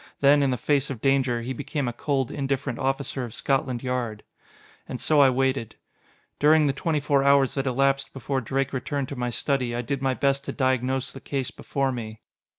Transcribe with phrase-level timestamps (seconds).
[0.19, 4.23] Then, in the face of danger, he became a cold, indifferent officer of Scotland Yard.
[4.89, 5.75] And so I waited.
[6.39, 10.01] During the twenty four hours that elapsed before Drake returned to my study, I did
[10.01, 12.19] my best to diagnose the case before me.